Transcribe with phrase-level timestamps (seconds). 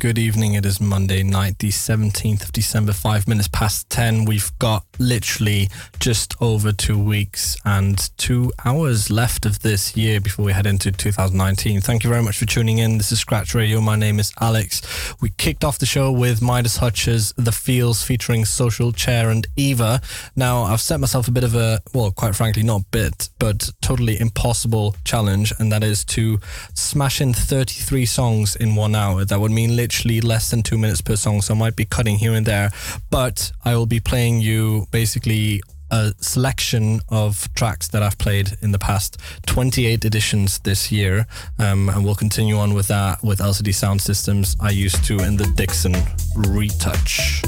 [0.00, 0.54] good evening.
[0.54, 4.24] It is Monday night, the 17th of December, five minutes past 10.
[4.24, 5.68] We've got literally
[5.98, 10.92] just over two weeks and two hours left of this year before we head into
[10.92, 11.80] 2019.
[11.80, 12.98] Thank you very much for tuning in.
[12.98, 13.80] This is Scratch Radio.
[13.80, 14.82] My name is Alex.
[15.20, 20.00] We kicked off the show with Midas Hutch's The Feels featuring Social Chair and Eva.
[20.36, 24.20] Now, I've set myself a bit of a, well, quite frankly, not bit, but totally
[24.20, 26.38] impossible challenge, and that is to
[26.74, 29.24] smash in 33 songs in one hour.
[29.24, 32.18] That would mean literally less than two minutes per song, so I might be cutting
[32.18, 32.70] here and there.
[33.10, 38.72] But I will be playing you basically a selection of tracks that I've played in
[38.72, 41.26] the past 28 editions this year.
[41.58, 45.46] Um, and we'll continue on with that with LCD Soundsystem's I used to in the
[45.56, 45.94] Dixon
[46.36, 47.42] retouch.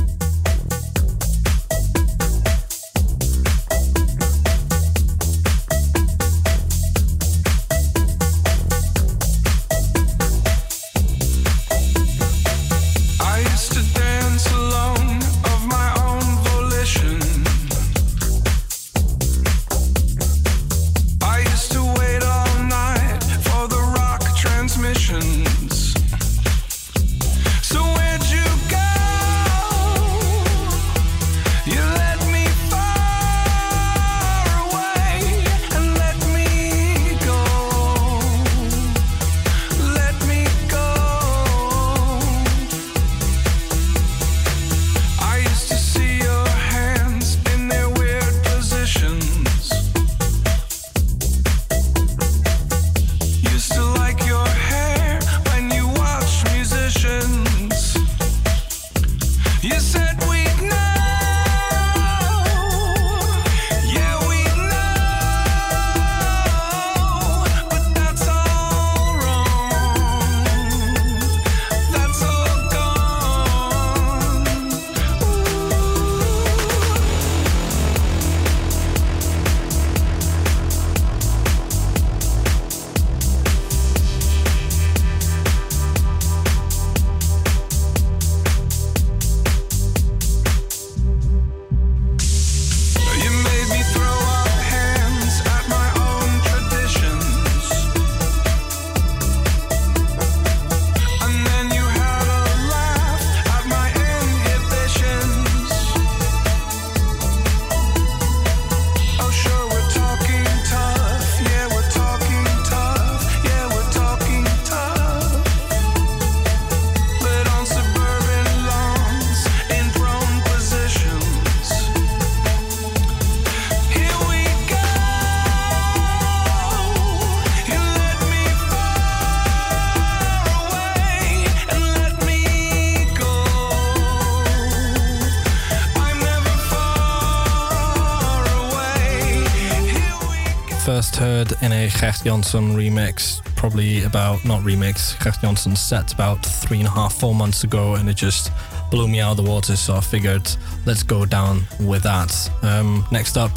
[140.92, 146.86] In a Gerd Janson remix, probably about, not remix, Gerd Janson set about three and
[146.86, 148.52] a half, four months ago, and it just
[148.90, 149.74] blew me out of the water.
[149.74, 150.46] So I figured,
[150.84, 152.50] let's go down with that.
[152.60, 153.52] Um, next up,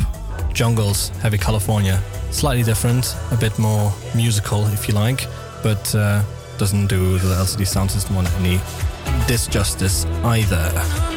[0.54, 2.02] Jungles, Heavy California.
[2.32, 5.28] Slightly different, a bit more musical, if you like,
[5.62, 6.24] but uh,
[6.58, 8.60] doesn't do the LCD Soundsystem one any
[9.28, 11.15] disjustice either.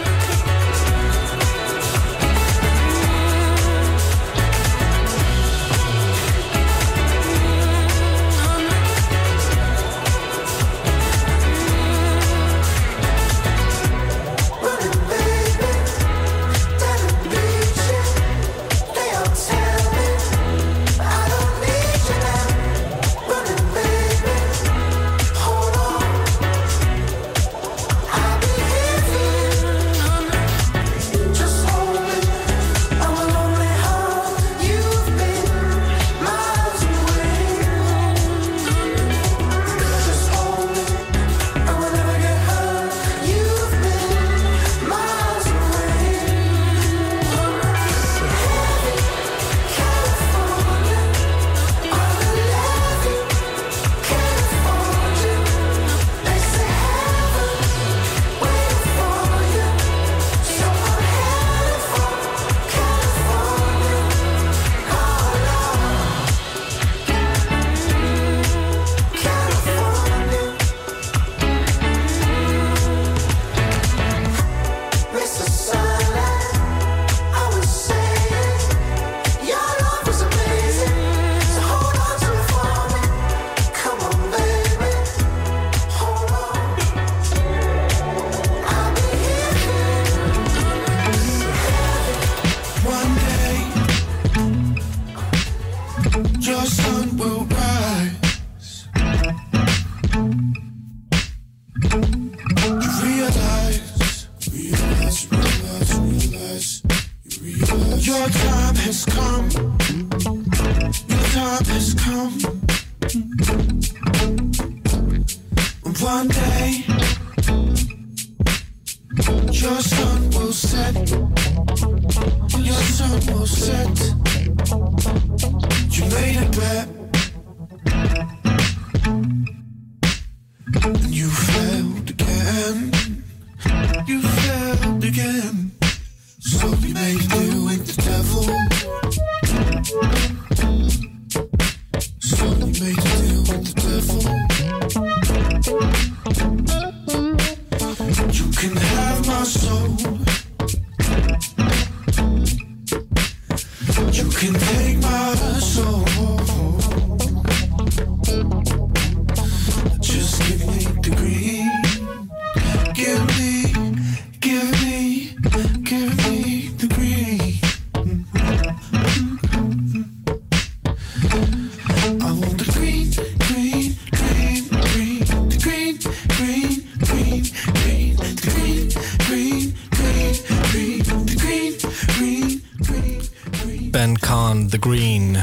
[183.99, 185.43] Ben Khan, The Green,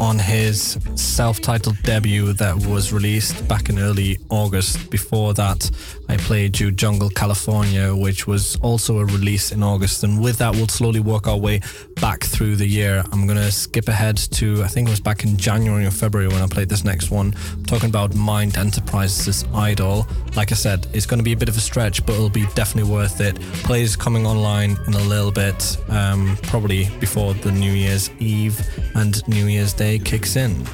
[0.00, 4.90] on his self titled debut that was released back in early August.
[4.90, 5.70] Before that,
[6.08, 10.04] I played you Jungle California, which was also a release in August.
[10.04, 11.60] And with that, we'll slowly work our way
[12.00, 13.02] back through the year.
[13.12, 16.28] I'm going to skip ahead to, I think it was back in January or February
[16.28, 17.32] when I played this next one,
[17.66, 20.06] talking about Mind Enterprises' Idol.
[20.36, 22.46] Like I said, it's going to be a bit of a stretch, but it'll be
[22.54, 23.40] definitely worth it.
[23.64, 28.60] Plays coming online in a little bit, um, probably before the New Year's Eve
[28.94, 30.66] and New Year's Day kicks in.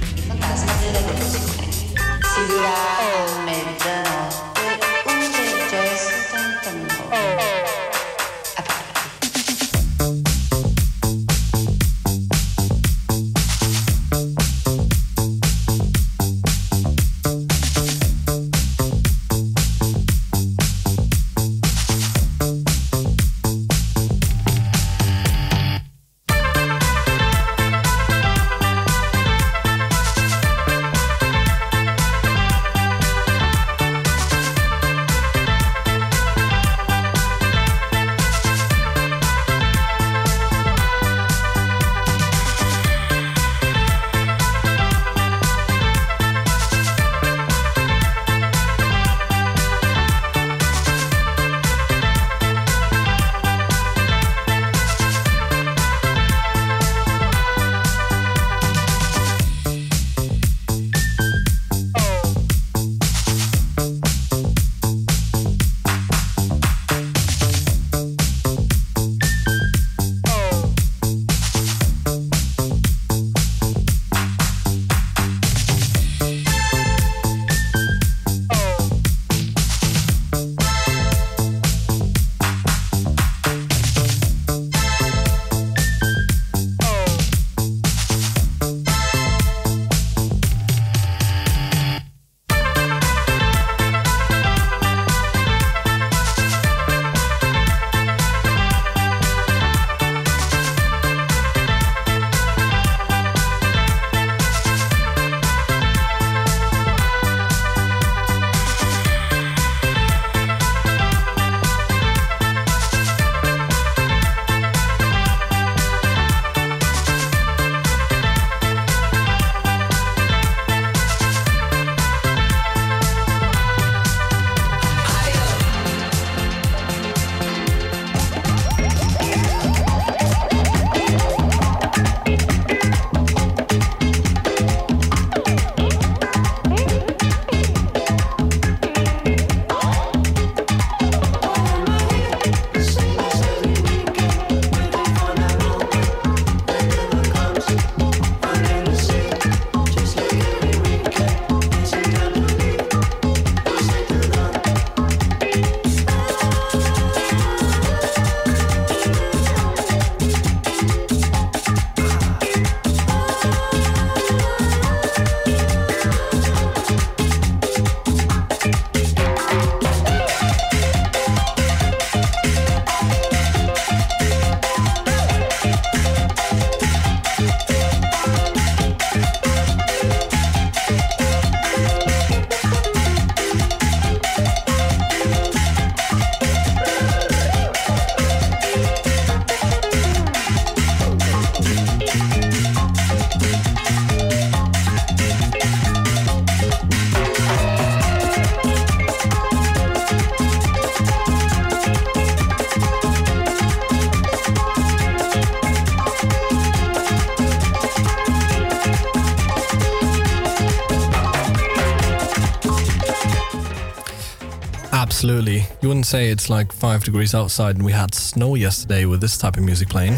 [216.02, 219.56] Wouldn't say it's like five degrees outside and we had snow yesterday with this type
[219.56, 220.14] of music playing.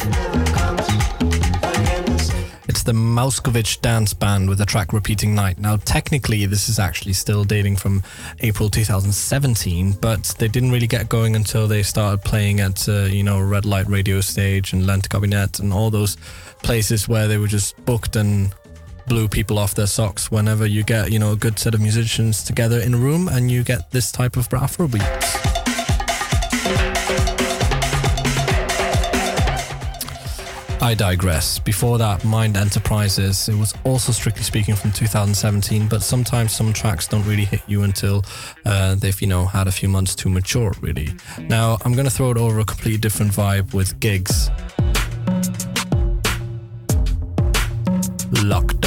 [2.66, 5.58] It's the Mauskovic Dance Band with the track Repeating Night.
[5.58, 8.02] Now, technically, this is actually still dating from
[8.40, 13.22] April 2017, but they didn't really get going until they started playing at, uh, you
[13.22, 16.16] know, Red Light Radio Stage and Lente Kabinet and all those
[16.62, 18.54] places where they were just booked and
[19.06, 22.42] blew people off their socks whenever you get, you know, a good set of musicians
[22.42, 25.53] together in a room and you get this type of Afrobeat.
[30.84, 31.58] I digress.
[31.58, 33.48] Before that, Mind Enterprises.
[33.48, 37.84] It was also strictly speaking from 2017, but sometimes some tracks don't really hit you
[37.84, 38.22] until
[38.66, 41.08] uh, they've, you know, had a few months to mature, really.
[41.38, 44.50] Now, I'm going to throw it over a completely different vibe with Giggs.
[48.42, 48.83] Locked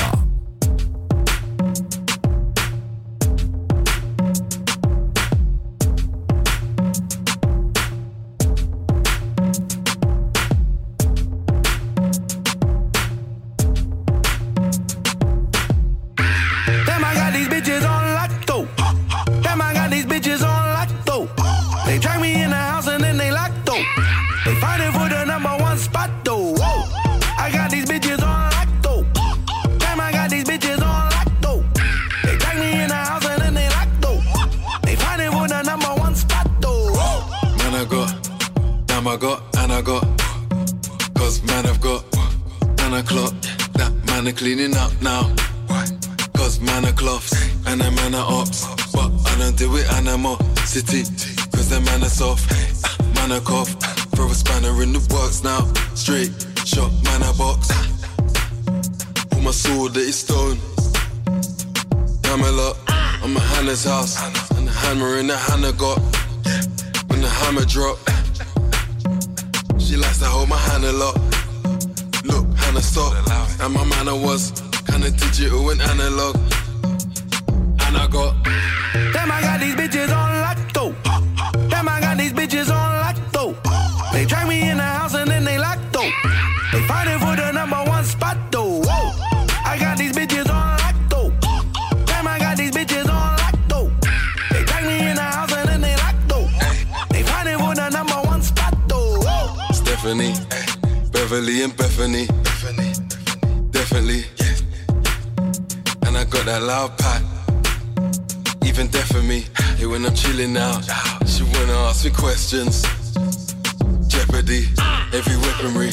[114.48, 114.70] Jeopardy,
[115.12, 115.92] every weaponry.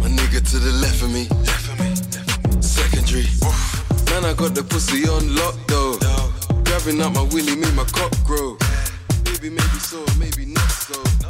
[0.00, 1.28] My nigga to the left of me.
[2.62, 3.26] Secondary.
[4.10, 5.98] Man, I got the pussy on lock though.
[6.64, 8.56] Grabbing up my willy, make my cock grow.
[9.24, 11.21] Maybe, maybe so, maybe not so.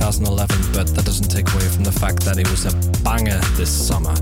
[0.00, 2.72] 2011, but that doesn't take away from the fact that it was a
[3.04, 4.14] banger this summer.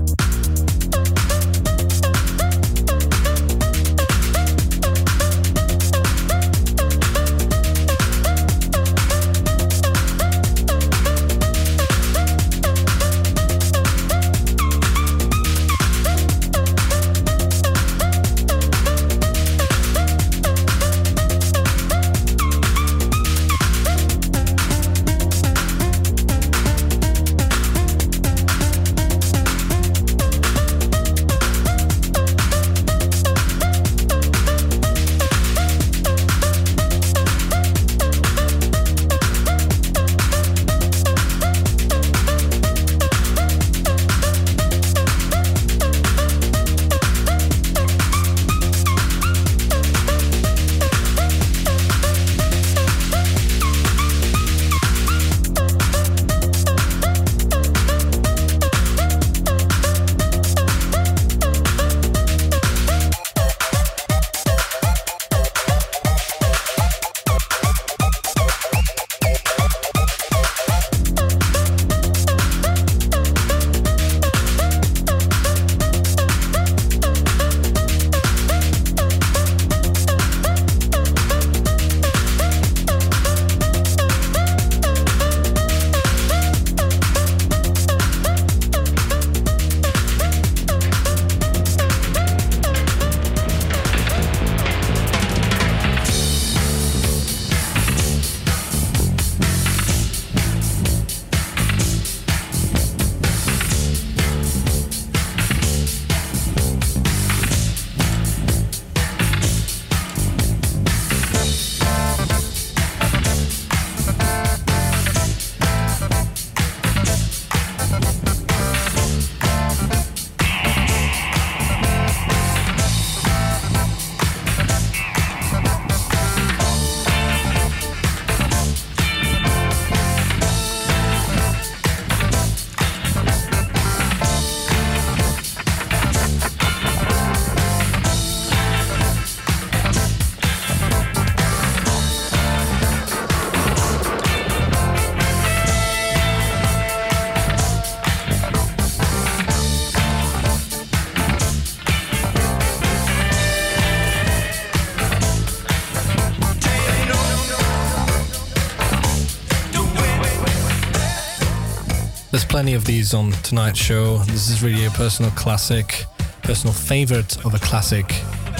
[162.59, 164.17] Plenty of these on tonight's show.
[164.17, 166.03] This is really a personal classic,
[166.43, 168.09] personal favorite of a classic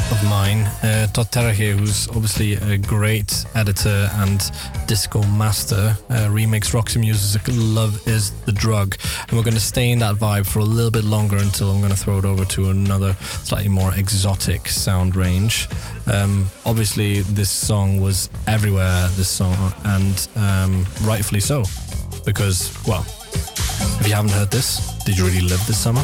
[0.09, 0.59] of mine.
[0.81, 4.39] Uh, Todd Terje, who's obviously a great editor and
[4.87, 8.95] disco master, uh, remix Roxy Music Love is the Drug.
[9.27, 11.81] And we're going to stay in that vibe for a little bit longer until I'm
[11.81, 13.11] going to throw it over to another
[13.43, 15.67] slightly more exotic sound range.
[16.07, 21.65] Um, obviously, this song was everywhere, this song, and um, rightfully so.
[22.25, 23.05] Because, well,
[23.99, 26.03] if you haven't heard this, did you really live this summer?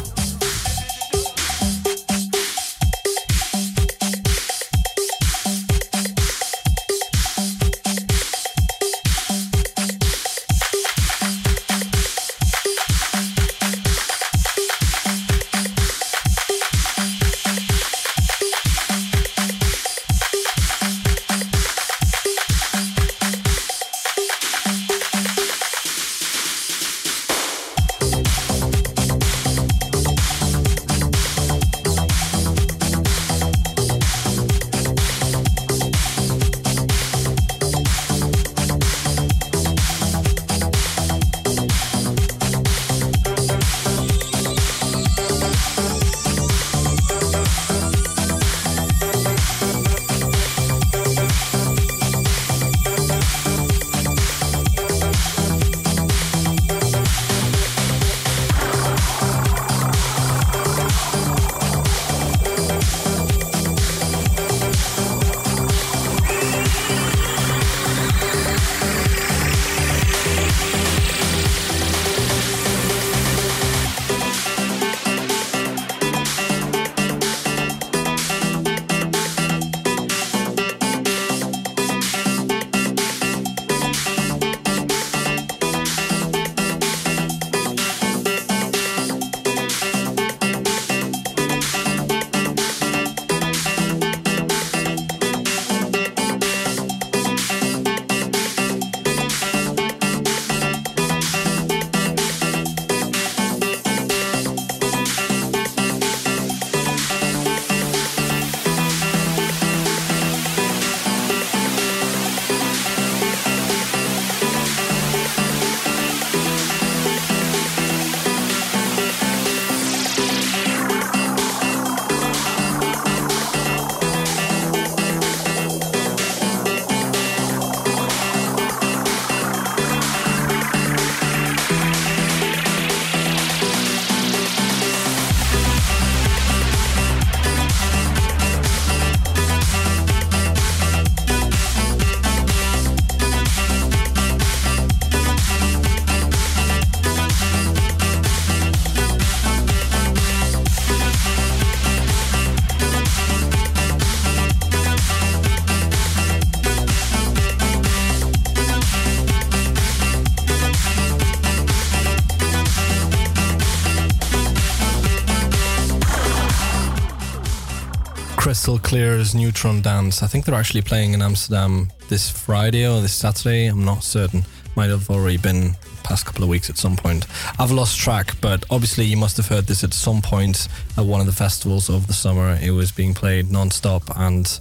[168.46, 170.22] Crystal Clear's Neutron Dance.
[170.22, 173.66] I think they're actually playing in Amsterdam this Friday or this Saturday.
[173.66, 174.44] I'm not certain.
[174.76, 175.72] Might have already been
[176.04, 177.26] past couple of weeks at some point.
[177.58, 181.18] I've lost track, but obviously you must have heard this at some point at one
[181.18, 182.56] of the festivals of the summer.
[182.62, 184.60] It was being played non-stop and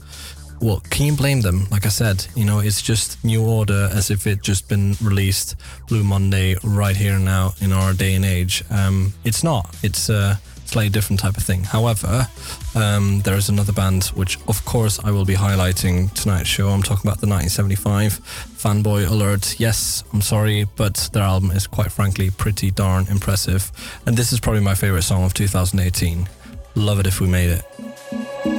[0.60, 1.68] well, can you blame them?
[1.70, 5.58] Like I said, you know, it's just New Order as if it just been released
[5.88, 8.64] Blue Monday right here and now in our day and age.
[8.72, 9.76] Um, it's not.
[9.84, 11.64] It's a slightly different type of thing.
[11.64, 12.28] However,
[12.76, 16.70] um, there is another band which, of course, I will be highlighting tonight's show.
[16.70, 18.20] I'm talking about the 1975
[18.58, 19.60] Fanboy Alert.
[19.60, 23.72] Yes, I'm sorry, but their album is quite frankly pretty darn impressive.
[24.06, 26.28] And this is probably my favorite song of 2018.
[26.76, 28.55] Love it if we made it.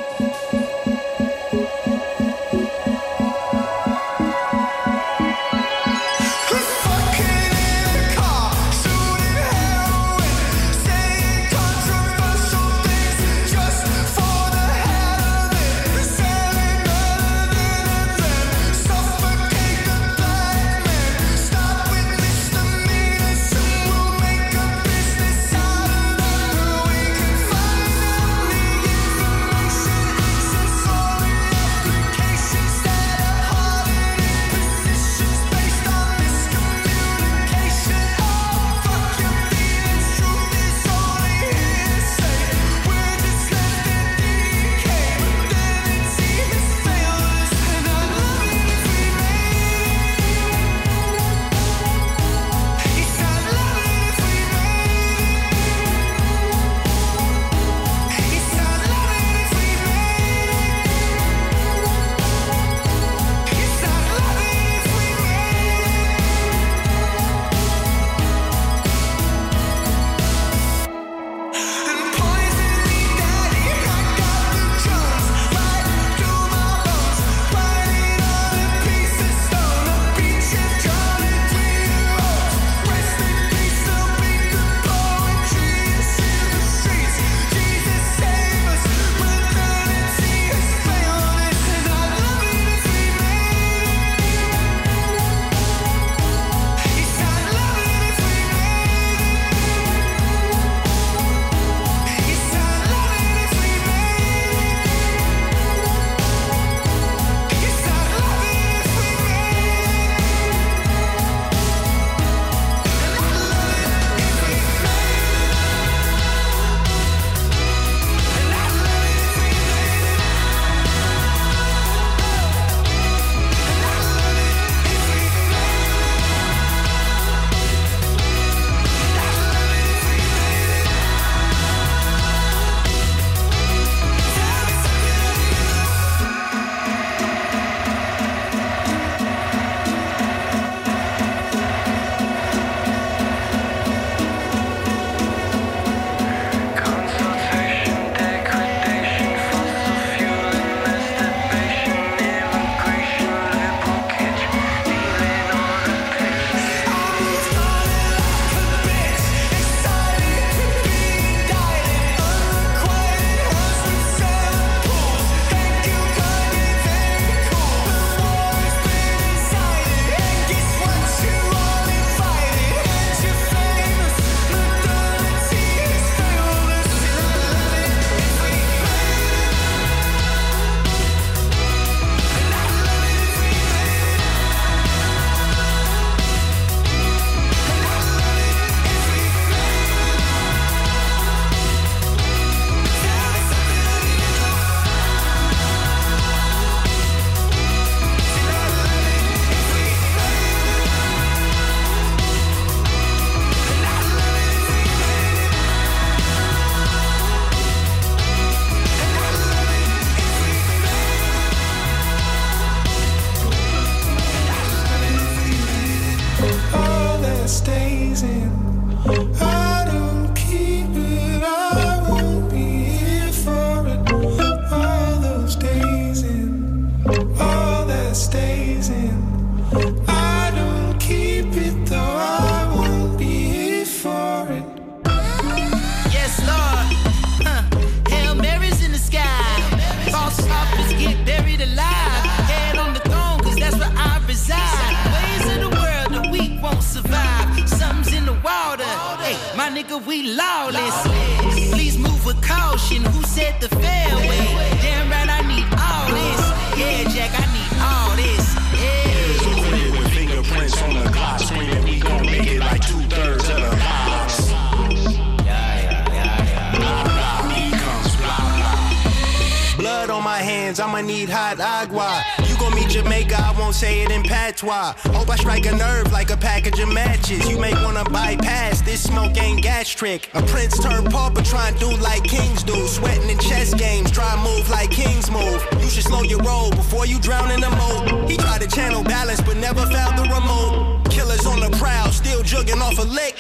[271.47, 272.25] Hot agua.
[272.49, 274.95] You gon' meet Jamaica, I won't say it in patois.
[275.15, 277.49] Hope I strike a nerve like a package of matches.
[277.49, 280.29] You may wanna bypass, this smoke ain't gas trick.
[280.35, 282.75] A prince turned pauper, try and do like kings do.
[282.89, 285.65] Sweating in chess games, try move like kings move.
[285.79, 288.29] You should slow your roll before you drown in the moat.
[288.29, 291.05] He tried to channel balance, but never found the remote.
[291.11, 293.39] Killers on the prowl, still jugging off a lick.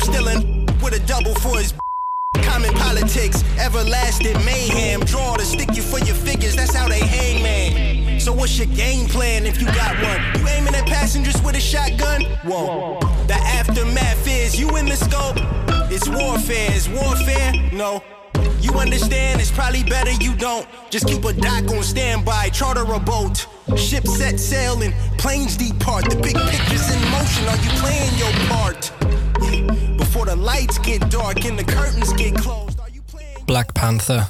[0.00, 1.74] Still in with a double for his
[2.34, 5.00] Common politics, everlasting mayhem.
[5.00, 8.20] Draw to stick you for your figures, that's how they hang, man.
[8.20, 10.40] So what's your game plan if you got one?
[10.40, 12.22] You aiming at passengers with a shotgun?
[12.44, 13.00] Whoa.
[13.26, 15.36] The aftermath is you in the scope.
[15.90, 17.52] It's warfare, it's warfare?
[17.72, 18.02] No.
[18.60, 20.66] You understand, it's probably better you don't.
[20.88, 23.46] Just keep a dock on standby, charter a boat.
[23.76, 26.08] Ship set sailing, planes depart.
[26.08, 27.48] The big picture's in motion.
[27.48, 28.92] Are you playing your part?
[30.22, 32.71] Before the lights get dark and the curtains get closed.
[33.42, 34.28] Are you playing Black Panther.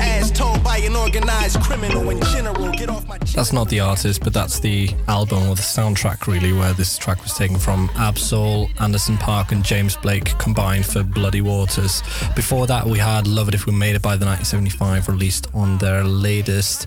[0.00, 2.70] as told by an organized criminal in general?
[2.72, 3.36] Get off my chest.
[3.36, 7.22] That's not the artist, but that's the album or the soundtrack, really, where this track
[7.22, 12.02] was taken from Ab-Soul, Anderson .Paak, and James Blake combined for Bloody Waters.
[12.34, 15.78] Before that, we had Love It If We Made It by the 1975, released on
[15.78, 16.86] their latest,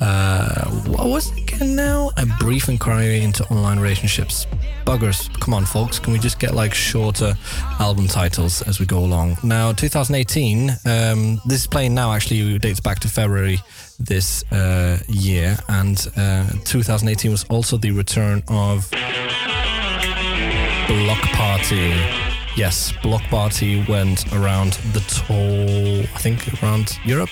[0.00, 2.10] uh, what was it again now?
[2.16, 4.46] A brief inquiry into online relationships.
[4.84, 7.34] Buggers, come on, folks, can we just get like shorter
[7.80, 9.36] album titles as we go along?
[9.42, 11.15] Now, 2018, um,
[11.46, 13.60] this is playing now actually dates back to February
[13.98, 18.90] this uh, year, and uh, 2018 was also the return of
[20.86, 21.94] Bloc Party.
[22.56, 27.30] Yes, Bloc Party went around the tour, I think around Europe.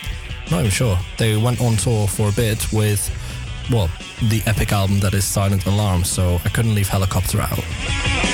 [0.50, 0.98] Not even sure.
[1.18, 3.10] They went on tour for a bit with,
[3.70, 3.88] well,
[4.28, 8.33] the epic album that is Silent Alarm, so I couldn't leave Helicopter out.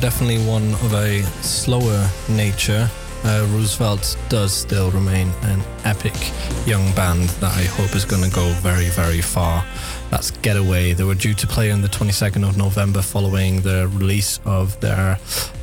[0.00, 2.88] Definitely one of a slower nature,
[3.24, 6.14] uh, Roosevelt does still remain an epic
[6.66, 9.64] young band that I hope is going to go very, very far.
[10.10, 10.94] That's Getaway.
[10.94, 15.18] They were due to play on the 22nd of November following the release of their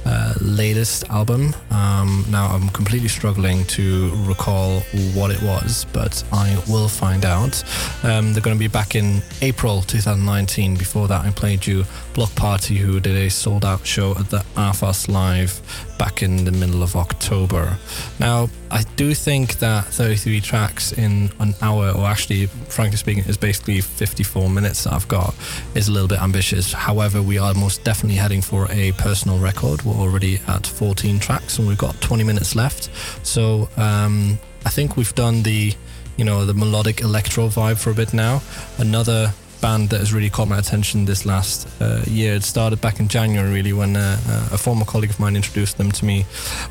[0.05, 1.55] uh, latest album.
[1.71, 4.81] Um, now, I'm completely struggling to recall
[5.13, 7.63] what it was, but I will find out.
[8.03, 10.75] Um, they're going to be back in April 2019.
[10.75, 14.43] Before that, I played you Bloc Party, who did a sold out show at the
[14.55, 15.61] AFAS Live
[15.97, 17.77] back in the middle of October.
[18.19, 23.37] Now, I do think that 33 tracks in an hour, or actually, frankly speaking, is
[23.37, 25.33] basically 54 minutes that I've got,
[25.75, 26.73] is a little bit ambitious.
[26.73, 29.83] However, we are most definitely heading for a personal record.
[29.83, 32.89] We're already at 14 tracks and we've got 20 minutes left.
[33.25, 35.73] So um, I think we've done the,
[36.17, 38.41] you know, the melodic electro vibe for a bit now.
[38.77, 42.35] Another band that has really caught my attention this last uh, year.
[42.35, 45.77] It started back in January, really, when uh, uh, a former colleague of mine introduced
[45.77, 46.23] them to me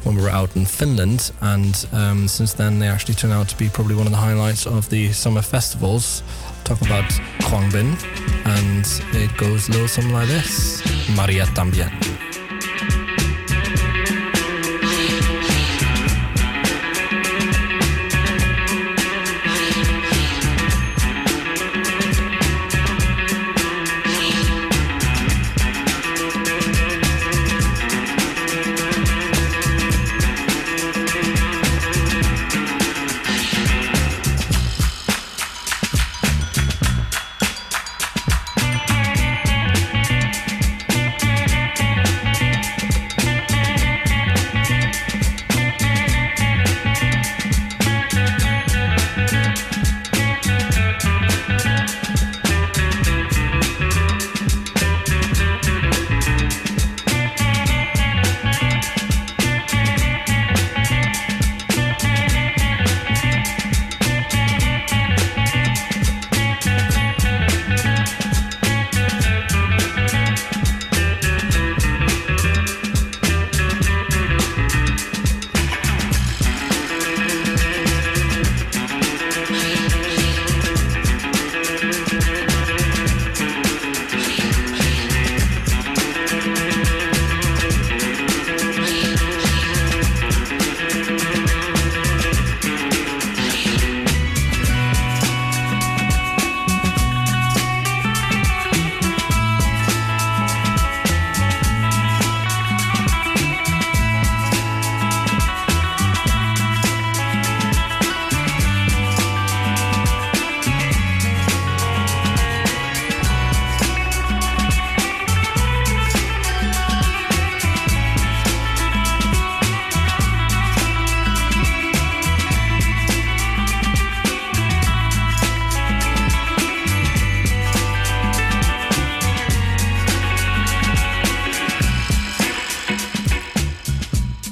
[0.02, 1.32] when we were out in Finland.
[1.40, 4.66] And um, since then, they actually turned out to be probably one of the highlights
[4.66, 6.22] of the summer festivals.
[6.64, 7.04] Talk about
[7.40, 7.96] Khruangbin,
[8.44, 10.82] and it goes a little something like this
[11.16, 12.25] Maria Tambien.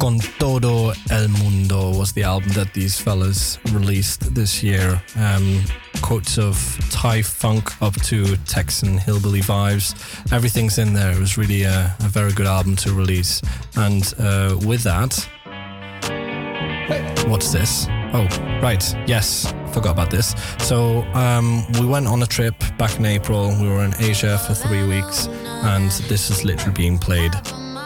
[0.05, 5.01] Con Todo El Mundo was the album that these fellas released this year.
[5.17, 5.63] Um,
[6.03, 6.59] quotes of
[6.91, 9.95] Thai funk up to Texan hillbilly vibes.
[10.31, 11.13] Everything's in there.
[11.13, 13.41] It was really a, a very good album to release.
[13.77, 15.27] And uh, with that,
[17.27, 17.87] what's this?
[18.13, 18.29] Oh,
[18.63, 18.85] right.
[19.07, 20.35] Yes, forgot about this.
[20.59, 23.57] So um, we went on a trip back in April.
[23.59, 25.29] We were in Asia for three weeks,
[25.65, 27.33] and this is literally being played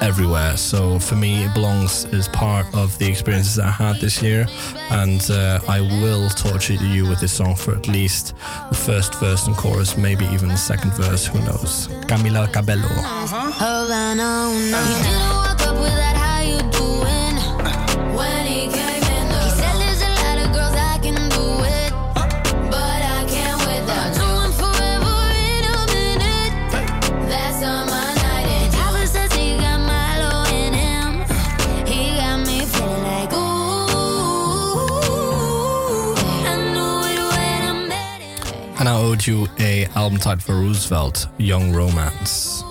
[0.01, 0.57] everywhere.
[0.57, 4.47] So for me, it belongs as part of the experiences that I had this year,
[4.91, 8.35] and uh, I will torture you with this song for at least
[8.69, 11.27] the first verse and chorus, maybe even the second verse.
[11.27, 11.89] Who knows?
[12.07, 12.89] Camila Cabello.
[12.89, 14.53] Havana,
[38.89, 42.65] I owed you a album title for Roosevelt, Young Romance.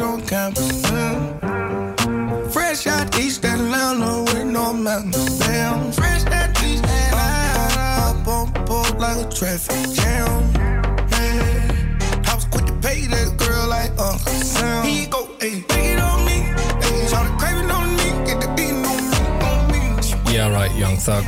[0.00, 0.82] on campus.
[0.82, 2.52] Mm.
[2.52, 5.38] Fresh out East Atlanta with no mountains.
[5.94, 8.10] Fresh out East Atlanta.
[8.10, 10.52] Up on like a traffic jam.
[11.10, 11.68] Hey.
[12.26, 14.84] I was quick to pay that girl like Uncle Sam.
[14.84, 16.42] He go, hey, it on me.
[16.82, 18.26] Hey, the craving on me.
[18.26, 20.32] Get the beating on me, on me.
[20.32, 21.24] Yeah, right, Young Thug.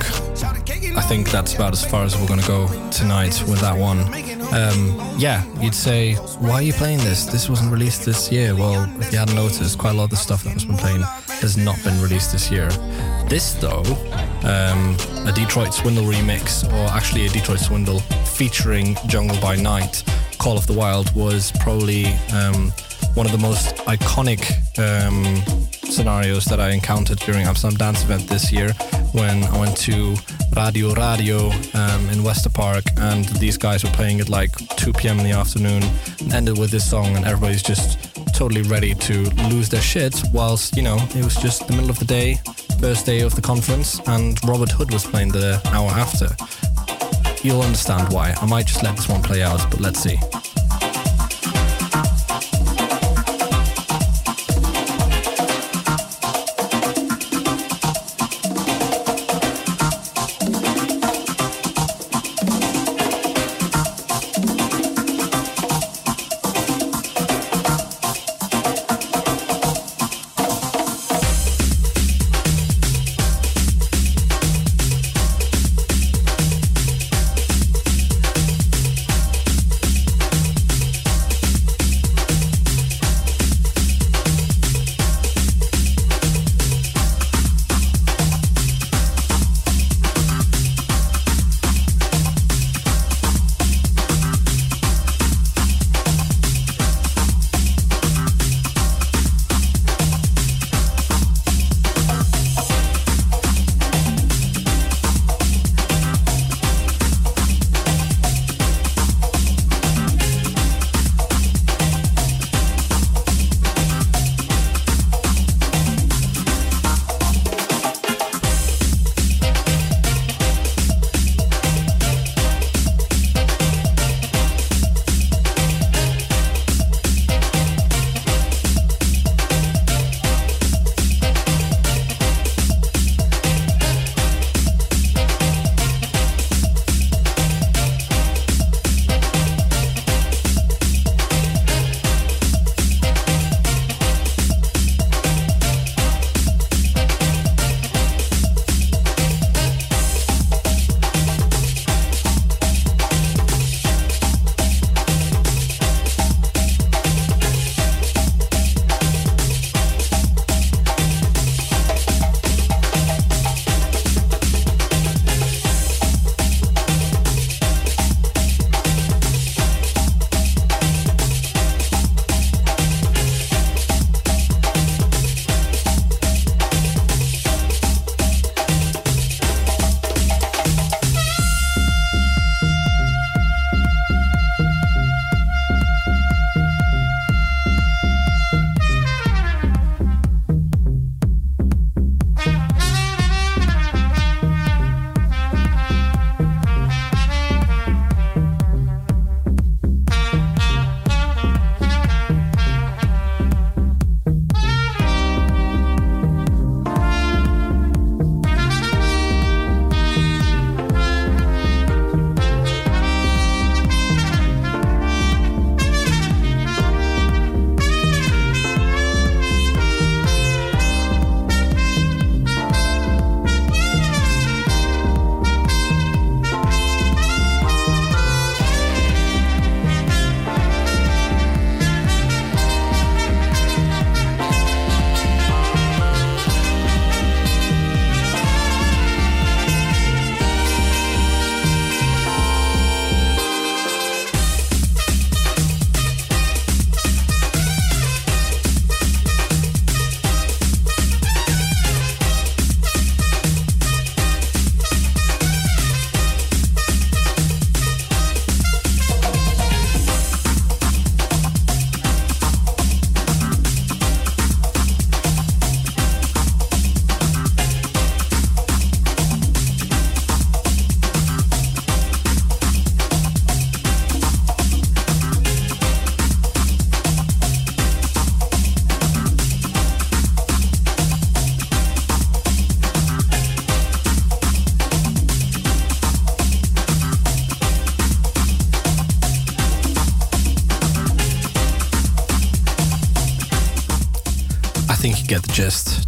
[0.96, 3.98] I think that's about as far as we're gonna go tonight with that one.
[4.52, 7.26] Um, yeah, you'd say, why are you playing this?
[7.26, 8.54] This wasn't released this year.
[8.54, 11.02] Well, if you hadn't noticed, quite a lot of the stuff that was been playing
[11.40, 12.68] has not been released this year.
[13.28, 13.82] This, though,
[14.44, 20.04] um, a Detroit Swindle remix, or actually a Detroit Swindle featuring Jungle by Night,
[20.38, 22.70] Call of the Wild, was probably um,
[23.14, 24.42] one of the most iconic
[24.78, 25.24] um,
[25.90, 28.72] scenarios that I encountered during Amsterdam Dance Event this year
[29.12, 30.16] when I went to
[30.56, 35.18] Radio Radio um, in Westerpark and these guys were playing at like 2 p.m.
[35.18, 35.82] in the afternoon.
[36.20, 37.98] and Ended with this song and everybody's just
[38.34, 41.98] totally ready to lose their shit whilst, you know, it was just the middle of
[41.98, 42.40] the day,
[42.80, 46.28] first day of the conference and Robert Hood was playing the hour after.
[47.42, 48.34] You'll understand why.
[48.40, 50.18] I might just let this one play out, but let's see.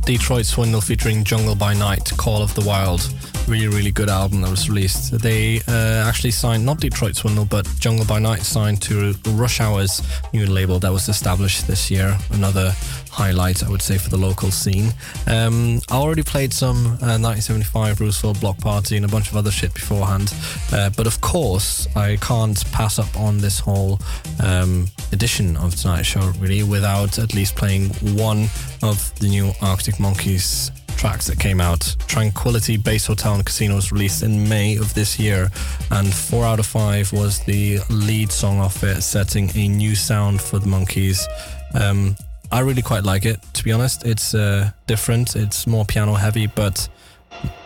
[0.09, 3.07] Detroit Swindle featuring Jungle by Night, Call of the Wild.
[3.47, 5.13] Really, really good album that was released.
[5.21, 10.01] They uh, actually signed, not Detroit Swindle, but Jungle by Night signed to Rush Hour's
[10.33, 12.17] new label that was established this year.
[12.31, 12.75] Another
[13.19, 14.93] highlight, I would say, for the local scene.
[15.27, 19.51] Um, I already played some uh, 1975 Roosevelt Bloc Party and a bunch of other
[19.51, 20.33] shit beforehand.
[20.73, 23.99] Uh, but of course, I can't pass up on this whole
[24.41, 28.47] um, edition of tonight's show really without at least playing one
[28.85, 31.97] of the new Arctic Monkeys tracks that came out.
[32.07, 35.49] Tranquility Base Hotel and Casino was released in May of this year,
[35.91, 40.41] and 4 out of 5 was the lead song off it, setting a new sound
[40.41, 41.27] for the Monkeys.
[41.75, 42.17] Um,
[42.51, 44.07] I really quite like it, to be honest.
[44.07, 46.89] It's uh, different, it's more piano heavy, but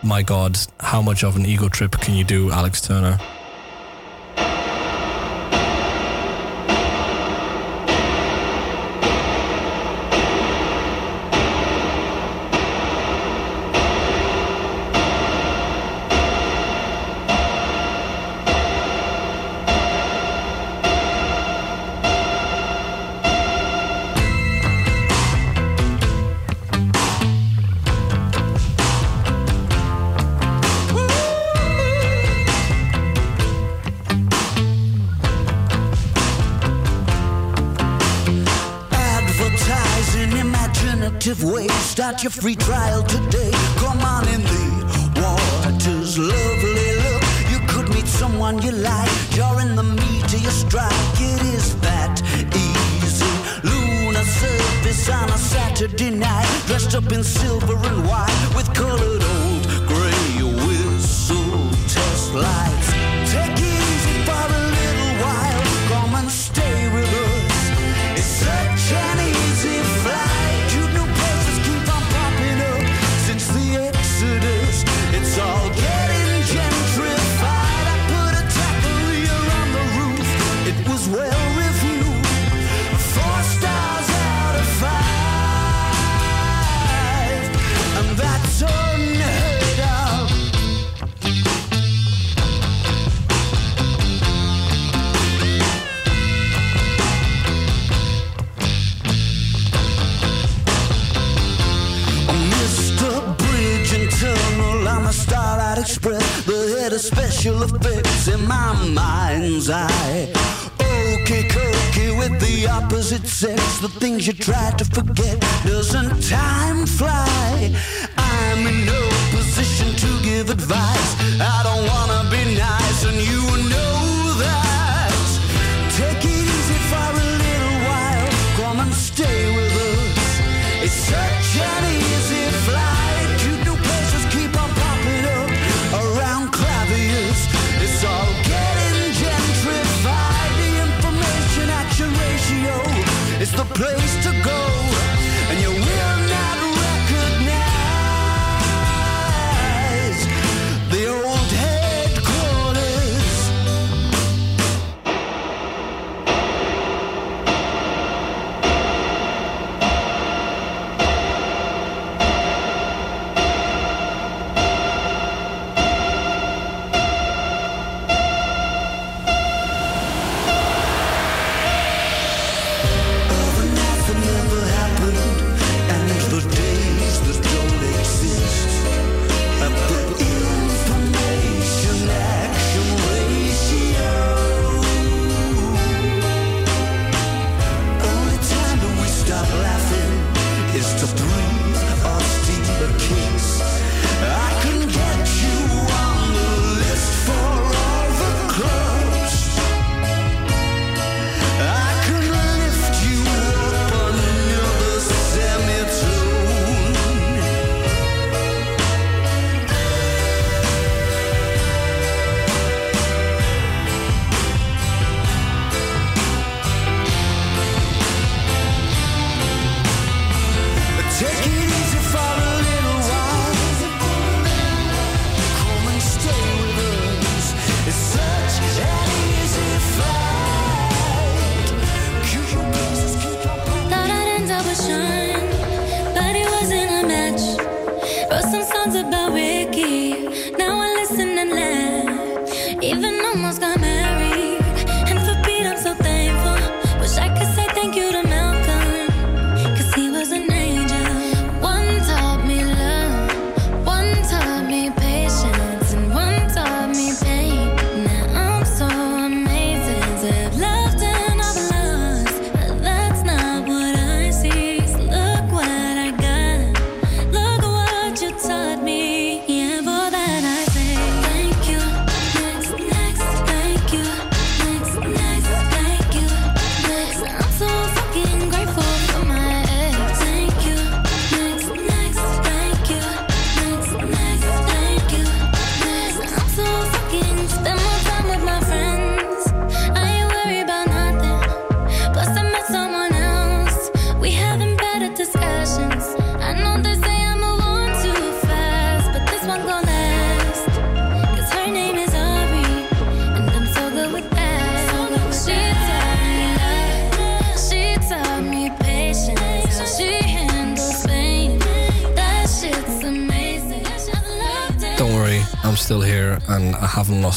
[0.03, 3.17] my god, how much of an ego trip can you do, Alex Turner?
[42.23, 43.03] Your free trial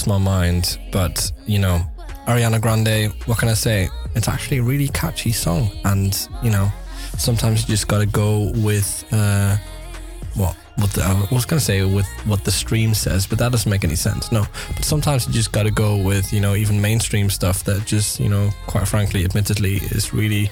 [0.07, 0.79] my mind.
[0.93, 1.81] But, you know,
[2.27, 3.89] Ariana Grande, what can I say?
[4.15, 5.71] It's actually a really catchy song.
[5.85, 6.71] And, you know,
[7.19, 9.57] sometimes you just got to go with uh,
[10.35, 13.71] what what the, I was gonna say with what the stream says, but that doesn't
[13.71, 14.31] make any sense.
[14.31, 17.87] No, but sometimes you just got to go with you know even mainstream stuff that
[17.87, 20.51] just you know quite frankly, admittedly, is really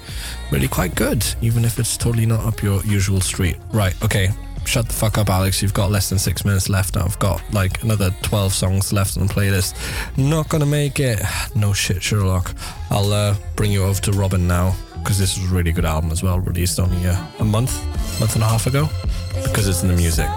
[0.51, 3.57] really quite good, even if it's totally not up your usual street.
[3.71, 3.95] Right?
[4.03, 4.29] Okay.
[4.65, 5.61] Shut the fuck up, Alex.
[5.61, 6.97] You've got less than six minutes left.
[6.97, 9.75] I've got like another 12 songs left on the playlist.
[10.17, 11.19] Not gonna make it.
[11.55, 12.53] No shit, Sherlock.
[12.89, 16.11] I'll uh, bring you over to Robyn now because this was a really good album
[16.11, 17.73] as well, released only uh, a month,
[18.19, 18.89] month and a half ago,
[19.43, 20.27] because it's in the music.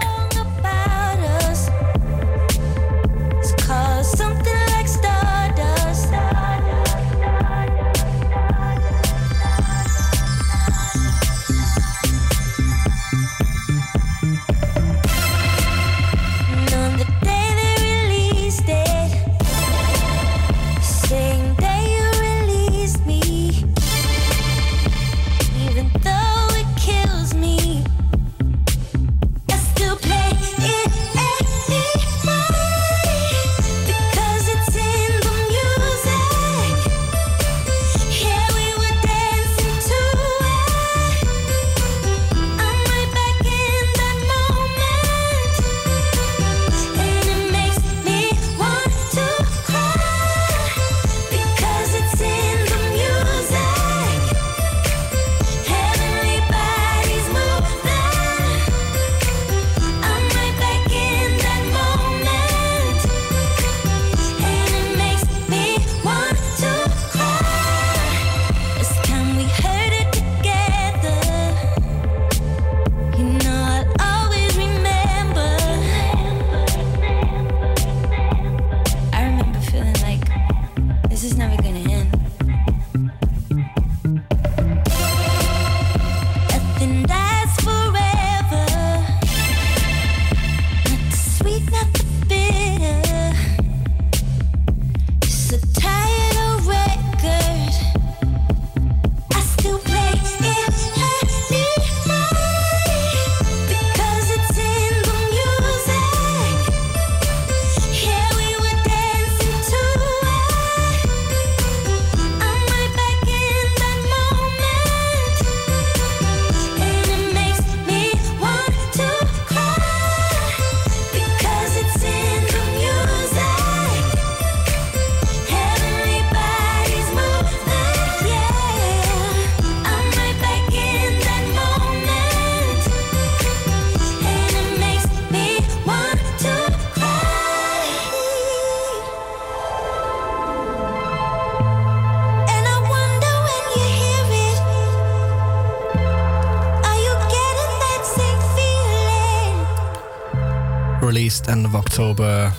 [151.99, 152.53] October.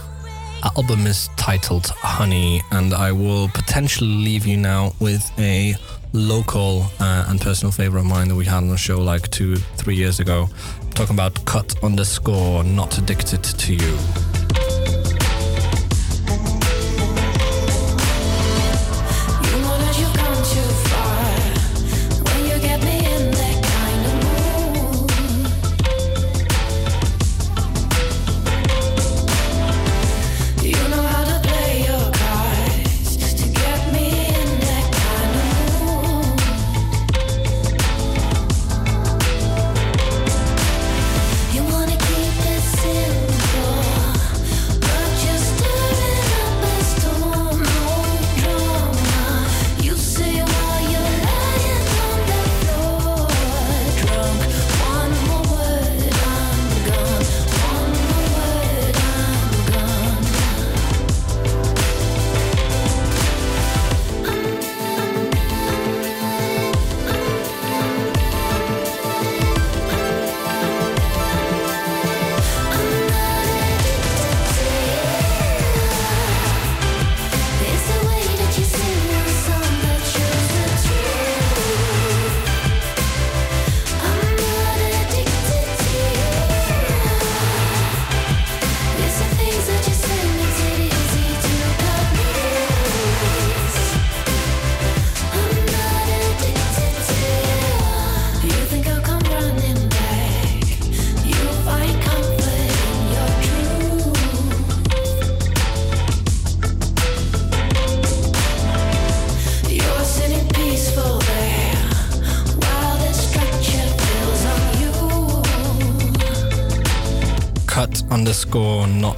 [0.76, 5.76] Album is titled Honey, and I will potentially leave you now with a
[6.12, 9.56] local uh, and personal favorite of mine that we had on the show like two,
[9.56, 10.50] three years ago.
[10.82, 13.74] I'm talking about Cut Underscore Not Addicted to.
[13.74, 14.29] You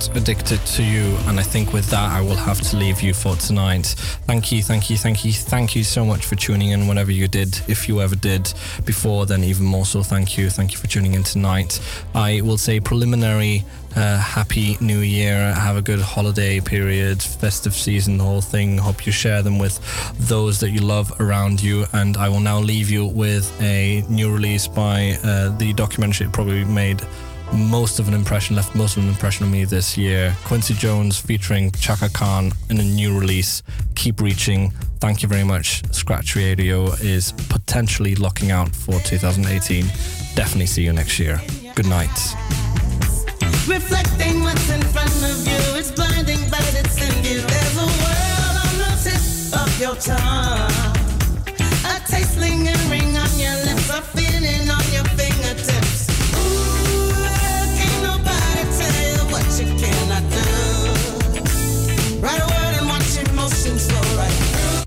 [0.08, 1.16] addicted to you.
[1.26, 3.86] And I think with that, I will have to leave you for tonight.
[4.26, 7.28] Thank you, thank you, thank you, thank you so much for tuning in whenever you
[7.28, 7.60] did.
[7.68, 8.52] If you ever did
[8.84, 10.50] before, then even more so, thank you.
[10.50, 11.80] Thank you for tuning in tonight.
[12.14, 13.64] I will say preliminary
[13.96, 15.52] uh, happy new year.
[15.52, 18.78] Have a good holiday period, festive season, the whole thing.
[18.78, 19.78] Hope you share them with
[20.28, 21.86] those that you love around you.
[21.92, 26.64] And I will now leave you with a new release by uh, the documentary probably
[26.64, 27.02] made
[27.52, 30.34] most of an impression, left most of an impression on me this year.
[30.44, 33.62] Quincy Jones featuring Chaka Khan in a new release.
[33.94, 34.70] Keep reaching.
[35.00, 35.82] Thank you very much.
[35.94, 39.86] Scratch Radio is potentially locking out for 2018.
[40.34, 41.40] Definitely see you next year.
[41.74, 42.10] Good night.